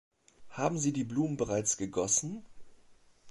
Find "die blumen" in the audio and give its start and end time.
0.93-1.37